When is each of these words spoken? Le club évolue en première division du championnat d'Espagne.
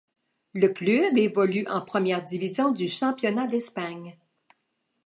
Le 0.55 0.69
club 0.69 1.15
évolue 1.19 1.67
en 1.67 1.79
première 1.81 2.25
division 2.25 2.71
du 2.71 2.87
championnat 2.89 3.45
d'Espagne. 3.45 4.17